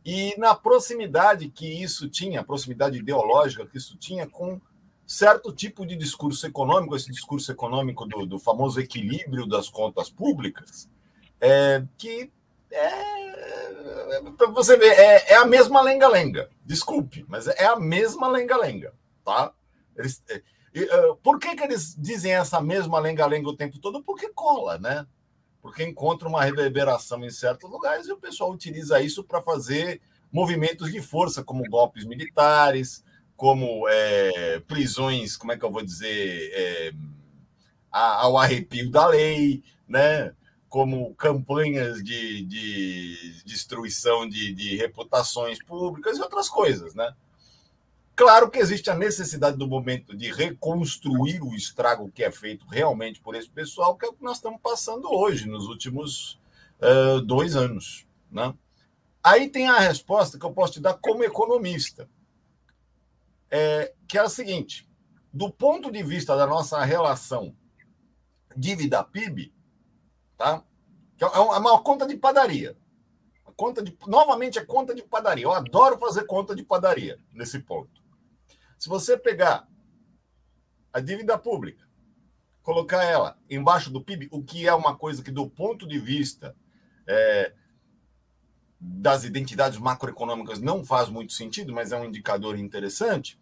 [0.06, 4.60] E na proximidade que isso tinha, a proximidade ideológica que isso tinha com
[5.06, 10.90] certo tipo de discurso econômico, esse discurso econômico do, do famoso equilíbrio das contas públicas,
[11.40, 12.32] é, que
[12.72, 14.22] é,
[14.54, 16.50] você vê, é, é a mesma lenga-lenga.
[16.66, 18.94] Desculpe, mas é a mesma lenga-lenga
[19.24, 19.54] tá?
[19.96, 20.22] Eles,
[20.76, 24.04] uh, por que, que eles dizem essa mesma lenga-lenga o tempo todo?
[24.04, 25.06] Porque cola, né?
[25.62, 30.02] Porque encontra uma reverberação em certos lugares e o pessoal utiliza isso para fazer
[30.32, 33.04] movimentos de força, como golpes militares,
[33.36, 36.94] como é, prisões, como é que eu vou dizer, é,
[37.92, 40.34] ao arrepio da lei, né?
[40.74, 47.14] como campanhas de, de destruição de, de reputações públicas e outras coisas, né?
[48.16, 53.20] Claro que existe a necessidade do momento de reconstruir o estrago que é feito realmente
[53.20, 56.40] por esse pessoal, que é o que nós estamos passando hoje, nos últimos
[56.80, 58.06] uh, dois anos.
[58.32, 58.54] Né?
[59.24, 62.08] Aí tem a resposta que eu posso te dar como economista,
[63.50, 64.88] é, que é a seguinte:
[65.32, 67.56] do ponto de vista da nossa relação
[68.56, 69.52] dívida-PIB,
[70.38, 70.64] tá?
[71.18, 72.78] que é uma conta de padaria.
[73.56, 75.46] Conta de, novamente, é conta de padaria.
[75.46, 78.03] Eu adoro fazer conta de padaria nesse ponto.
[78.84, 79.66] Se você pegar
[80.92, 81.88] a dívida pública,
[82.62, 86.54] colocar ela embaixo do PIB, o que é uma coisa que, do ponto de vista
[87.08, 87.54] é,
[88.78, 93.40] das identidades macroeconômicas, não faz muito sentido, mas é um indicador interessante,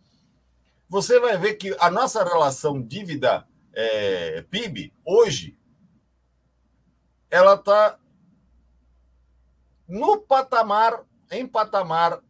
[0.88, 5.58] você vai ver que a nossa relação dívida-PIB, é, hoje,
[7.32, 8.00] ela está
[9.88, 12.22] no patamar, em patamar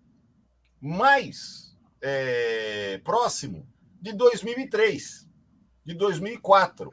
[0.79, 1.70] mais
[2.01, 3.67] é, próximo
[4.01, 5.29] de 2003,
[5.85, 6.89] de 2004,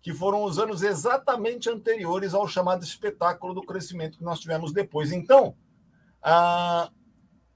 [0.00, 5.12] que foram os anos exatamente anteriores ao chamado espetáculo do crescimento que nós tivemos depois.
[5.12, 5.54] Então,
[6.22, 6.90] ah,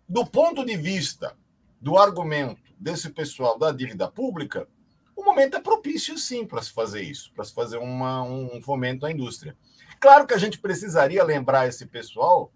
[0.08, 1.36] do ponto de vista
[1.80, 4.68] do argumento desse pessoal da dívida pública,
[5.16, 9.06] o momento é propício sim para se fazer isso, para se fazer uma, um fomento
[9.06, 9.56] à indústria.
[9.98, 12.52] Claro que a gente precisaria lembrar esse pessoal,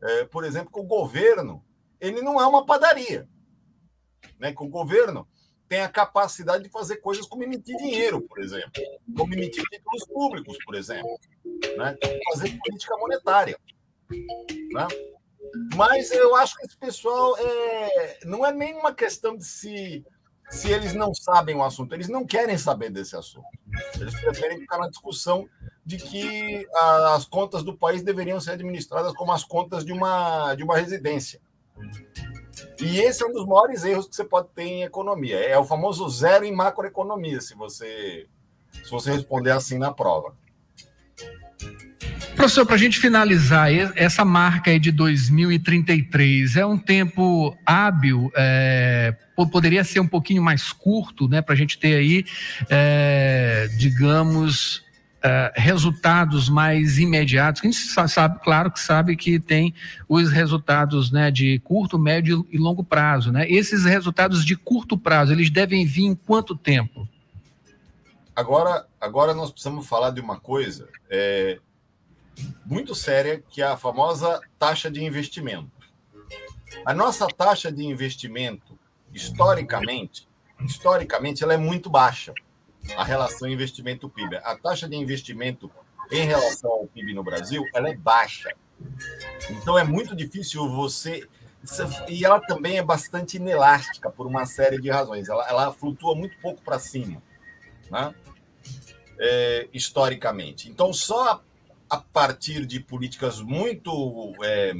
[0.00, 1.64] é, por exemplo, que o governo
[1.98, 3.28] ele não é uma padaria
[4.38, 5.26] né, que o governo
[5.72, 8.70] tem a capacidade de fazer coisas como emitir dinheiro, por exemplo,
[9.16, 11.18] como emitir títulos públicos, por exemplo,
[11.78, 11.96] né?
[12.30, 13.58] fazer política monetária.
[14.10, 14.86] Né?
[15.74, 20.04] Mas eu acho que esse pessoal é, não é nem uma questão de se,
[20.50, 23.46] se eles não sabem o assunto, eles não querem saber desse assunto.
[23.98, 25.48] Eles preferem ficar na discussão
[25.86, 30.62] de que as contas do país deveriam ser administradas como as contas de uma, de
[30.62, 31.40] uma residência.
[32.80, 35.36] E esse é um dos maiores erros que você pode ter em economia.
[35.36, 38.26] É o famoso zero em macroeconomia, se você,
[38.72, 40.34] se você responder assim na prova.
[42.36, 49.14] Professor, para a gente finalizar, essa marca aí de 2033 é um tempo hábil, é,
[49.52, 52.24] poderia ser um pouquinho mais curto, né, para a gente ter aí,
[52.68, 54.82] é, digamos,
[55.22, 57.62] é, resultados mais imediatos.
[57.62, 59.74] A gente sabe, claro que sabe que tem
[60.08, 63.30] os resultados né, de curto, médio e longo prazo.
[63.30, 63.48] Né?
[63.48, 67.08] Esses resultados de curto prazo, eles devem vir em quanto tempo?
[68.34, 70.88] Agora, agora nós precisamos falar de uma coisa.
[71.08, 71.58] É,
[72.64, 75.70] muito séria, que é a famosa taxa de investimento.
[76.84, 78.78] A nossa taxa de investimento,
[79.12, 80.26] historicamente,
[80.64, 82.32] historicamente, ela é muito baixa.
[82.96, 84.36] A relação investimento-PIB.
[84.36, 85.70] A taxa de investimento
[86.10, 88.52] em relação ao PIB no Brasil, ela é baixa.
[89.50, 91.28] Então é muito difícil você
[92.08, 95.28] e ela também é bastante inelástica por uma série de razões.
[95.28, 97.22] Ela, ela flutua muito pouco para cima,
[97.90, 98.12] né?
[99.18, 100.68] É, historicamente.
[100.68, 101.40] Então, só
[101.88, 104.72] a partir de políticas muito é,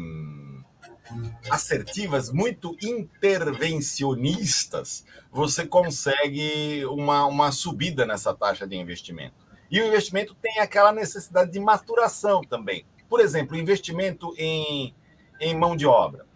[1.50, 9.34] assertivas, muito intervencionistas, você consegue uma, uma subida nessa taxa de investimento.
[9.70, 12.84] E o investimento tem aquela necessidade de maturação também.
[13.08, 14.94] Por exemplo, investimento em,
[15.40, 16.26] em mão de obra.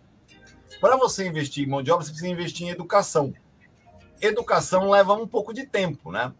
[0.80, 3.34] Para você investir em mão de obra, você precisa investir em educação.
[4.20, 6.32] Educação leva um pouco de tempo, né?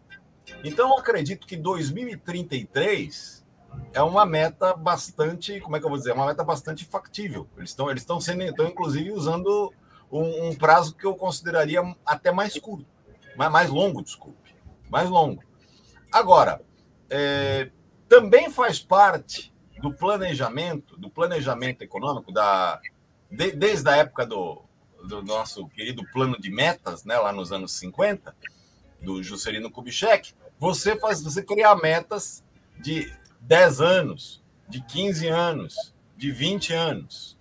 [0.63, 3.45] Então, eu acredito que 2033
[3.93, 7.47] é uma meta bastante, como é que eu vou dizer, é uma meta bastante factível.
[7.57, 9.73] Eles estão, eles estão sendo, estão inclusive usando
[10.11, 12.85] um, um, prazo que eu consideraria até mais curto,
[13.35, 14.55] mais, longo, desculpe,
[14.89, 15.43] mais longo.
[16.11, 16.61] Agora,
[17.09, 17.69] é,
[18.07, 22.79] também faz parte do planejamento, do planejamento econômico da
[23.29, 24.63] de, desde a época do,
[25.07, 28.35] do nosso querido plano de metas, né, lá nos anos 50,
[29.01, 32.43] do Juscelino Kubitschek, você faz, você criar metas
[32.79, 37.37] de 10 anos, de 15 anos, de 20 anos.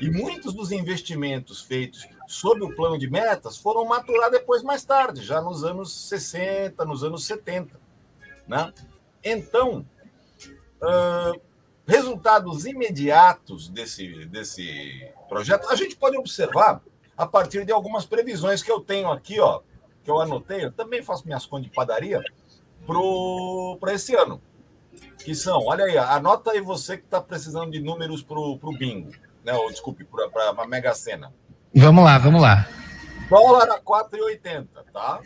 [0.00, 5.22] E muitos dos investimentos feitos sob o plano de metas foram maturar depois, mais tarde,
[5.22, 7.80] já nos anos 60, nos anos 70.
[8.46, 8.72] Né?
[9.24, 9.84] Então,
[10.82, 11.40] uh,
[11.86, 16.82] resultados imediatos desse, desse projeto, a gente pode observar
[17.16, 19.62] a partir de algumas previsões que eu tenho aqui, ó,
[20.04, 22.22] que eu anotei, eu também faço minhas contas de padaria,
[23.80, 24.40] para esse ano
[25.18, 29.10] que são, olha aí, anota aí você que está precisando de números para o bingo,
[29.44, 29.52] né?
[29.52, 31.32] Ou, desculpe, para a Mega Sena.
[31.74, 32.68] Vamos lá, vamos lá.
[33.28, 35.20] Dólar a 4,80, tá?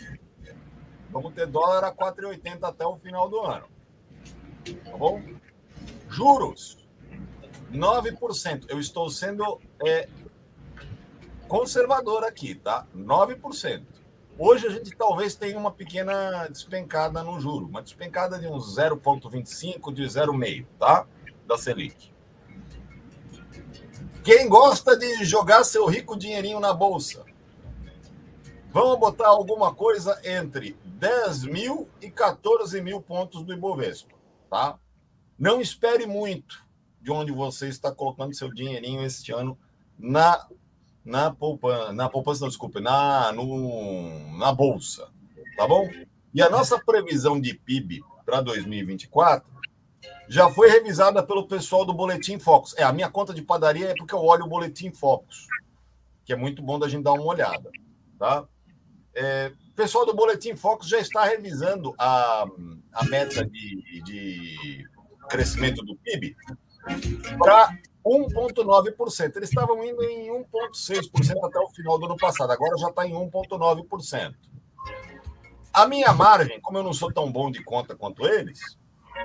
[1.11, 3.67] Vamos ter dólar a 4,80 até o final do ano.
[4.85, 5.23] Tá bom?
[6.09, 6.79] Juros,
[7.73, 8.67] 9%.
[8.69, 10.09] Eu estou sendo é,
[11.47, 12.87] conservador aqui, tá?
[12.97, 13.85] 9%.
[14.45, 19.95] Hoje a gente talvez tenha uma pequena despencada no juro, uma despencada de uns 0,25,
[19.95, 21.07] de 0,5, tá?
[21.47, 22.13] Da Selic.
[24.25, 27.25] Quem gosta de jogar seu rico dinheirinho na bolsa?
[28.73, 34.17] Vamos botar alguma coisa entre 10 mil e 14 mil pontos do Ibovespa,
[34.51, 34.77] tá?
[35.39, 36.67] Não espere muito
[37.01, 39.57] de onde você está colocando seu dinheirinho este ano
[39.97, 40.49] na
[41.05, 45.09] na poupança, na poupança, não, desculpa, na, no, na bolsa,
[45.57, 45.89] tá bom?
[46.35, 49.51] E a nossa previsão de PIB para 2024
[50.29, 52.75] já foi revisada pelo pessoal do Boletim Focus.
[52.77, 55.47] É, a minha conta de padaria é porque eu olho o Boletim Focus,
[56.25, 57.71] que é muito bom da gente dar uma olhada,
[58.19, 58.47] tá?
[59.15, 62.47] É, pessoal do Boletim Focus já está revisando a,
[62.93, 64.87] a meta de, de
[65.29, 66.37] crescimento do PIB
[67.39, 69.37] para 1,9%.
[69.37, 73.13] Eles estavam indo em 1,6% até o final do ano passado, agora já está em
[73.13, 74.35] 1,9%.
[75.73, 78.77] A minha margem, como eu não sou tão bom de conta quanto eles,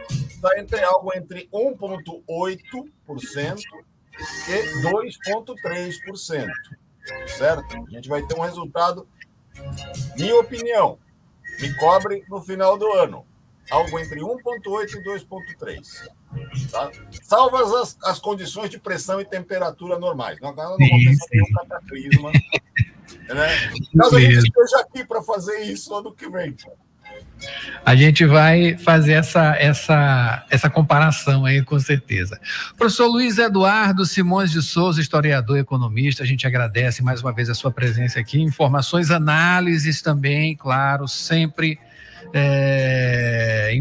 [0.09, 3.59] está entre algo entre 1,8%
[4.47, 6.47] e 2,3%.
[7.27, 7.85] Certo?
[7.85, 9.07] A gente vai ter um resultado,
[10.15, 10.99] minha opinião,
[11.59, 13.25] me cobre no final do ano
[13.69, 16.07] algo entre 1,8 e 2,3.
[16.71, 16.91] Tá?
[17.23, 20.39] Salvas as, as condições de pressão e temperatura normais.
[20.41, 23.71] Não, não acontece nenhum cataclisma Né?
[23.97, 26.55] Caso a gente esteja aqui para fazer isso ano que vem.
[27.85, 32.39] A gente vai fazer essa, essa, essa comparação aí, com certeza.
[32.75, 37.49] Professor Luiz Eduardo Simões de Souza, historiador e economista, a gente agradece mais uma vez
[37.49, 38.41] a sua presença aqui.
[38.41, 41.79] Informações, análises também, claro, sempre
[42.33, 43.71] é,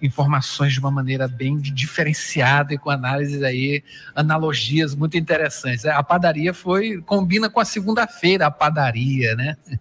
[0.00, 3.82] informações de uma maneira bem diferenciada e com análises aí,
[4.14, 5.84] analogias muito interessantes.
[5.84, 9.56] A padaria foi, combina com a segunda-feira, a padaria, né?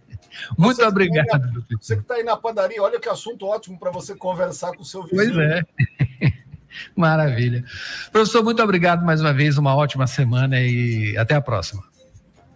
[0.57, 1.61] Muito você obrigado.
[1.65, 4.81] Que você que está aí na padaria, olha que assunto ótimo para você conversar com
[4.81, 5.33] o seu vizinho.
[5.33, 6.31] Pois é.
[6.95, 7.65] Maravilha.
[8.13, 11.83] Professor, muito obrigado mais uma vez, uma ótima semana e até a próxima.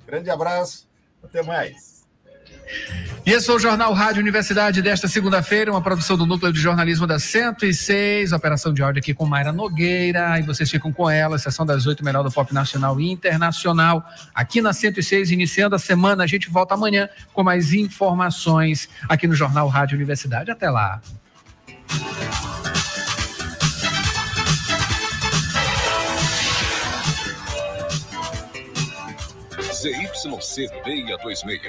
[0.08, 0.88] Grande abraço,
[1.22, 1.95] até mais.
[3.26, 7.08] E esse foi o Jornal Rádio Universidade desta segunda-feira, uma produção do Núcleo de Jornalismo
[7.08, 11.66] da 106, operação de áudio aqui com Mayra Nogueira, e vocês ficam com ela, sessão
[11.66, 16.28] das oito, melhor do pop nacional e internacional, aqui na 106, iniciando a semana, a
[16.28, 20.52] gente volta amanhã com mais informações aqui no Jornal Rádio Universidade.
[20.52, 21.02] Até lá.
[29.86, 31.62] ZYC 626.